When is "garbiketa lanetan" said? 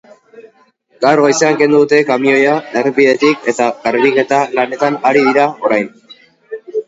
3.85-4.97